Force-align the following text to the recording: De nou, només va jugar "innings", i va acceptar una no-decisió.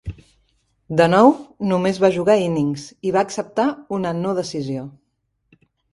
De 1.01 1.05
nou, 1.13 1.27
només 1.73 1.99
va 2.05 2.11
jugar 2.17 2.37
"innings", 2.45 2.85
i 3.11 3.15
va 3.17 3.23
acceptar 3.29 3.69
una 3.99 4.15
no-decisió. 4.23 4.87